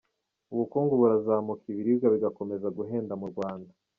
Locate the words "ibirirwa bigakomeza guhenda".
1.71-3.13